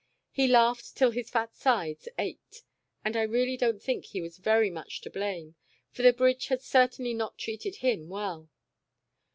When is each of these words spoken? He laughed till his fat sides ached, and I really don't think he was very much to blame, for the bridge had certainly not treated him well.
He 0.31 0.47
laughed 0.47 0.97
till 0.97 1.11
his 1.11 1.29
fat 1.29 1.53
sides 1.55 2.07
ached, 2.17 2.63
and 3.05 3.15
I 3.15 3.21
really 3.21 3.55
don't 3.55 3.79
think 3.79 4.03
he 4.05 4.19
was 4.19 4.39
very 4.39 4.71
much 4.71 5.01
to 5.01 5.11
blame, 5.11 5.53
for 5.91 6.01
the 6.01 6.11
bridge 6.11 6.47
had 6.47 6.63
certainly 6.63 7.13
not 7.13 7.37
treated 7.37 7.75
him 7.75 8.09
well. 8.09 8.49